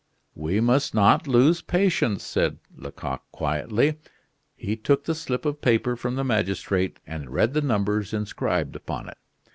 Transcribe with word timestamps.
"We 0.33 0.59
must 0.61 0.95
not 0.95 1.27
lose 1.27 1.61
patience," 1.61 2.23
said 2.23 2.57
Lecoq 2.75 3.21
quietly. 3.31 3.99
He 4.55 4.75
took 4.75 5.03
the 5.03 5.13
slip 5.13 5.45
of 5.45 5.61
paper 5.61 5.95
from 5.95 6.15
the 6.15 6.23
magistrate 6.23 6.99
and 7.05 7.29
read 7.29 7.53
the 7.53 7.61
numbers 7.61 8.11
inscribed 8.11 8.75
upon 8.75 9.09
it. 9.09 9.17